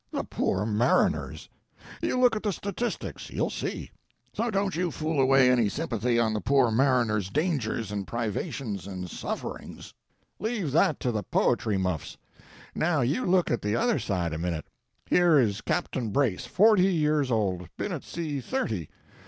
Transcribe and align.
The 0.11 0.23
poor 0.23 0.65
mariner's. 0.65 1.47
You 2.01 2.17
look 2.19 2.35
at 2.35 2.41
the 2.41 2.51
statistics, 2.51 3.29
you'll 3.29 3.51
see. 3.51 3.91
So 4.33 4.49
don't 4.49 4.75
you 4.75 4.89
fool 4.89 5.21
away 5.21 5.51
any 5.51 5.69
sympathy 5.69 6.17
on 6.17 6.33
the 6.33 6.41
poor 6.41 6.71
mariner's 6.71 7.29
dangers 7.29 7.91
and 7.91 8.07
privations 8.07 8.87
and 8.87 9.07
sufferings. 9.07 9.93
Leave 10.39 10.71
that 10.71 10.99
to 11.01 11.11
the 11.11 11.21
poetry 11.21 11.77
muffs. 11.77 12.17
Now 12.73 13.01
you 13.01 13.25
look 13.27 13.51
at 13.51 13.61
the 13.61 13.75
other 13.75 13.99
side 13.99 14.33
a 14.33 14.39
minute. 14.39 14.65
Here 15.05 15.37
is 15.37 15.61
Captain 15.61 16.09
Brace, 16.09 16.47
forty 16.47 16.91
years 16.91 17.29
old, 17.29 17.69
been 17.77 17.91
at 17.91 18.03
sea 18.03 18.41
thirty. 18.41 18.89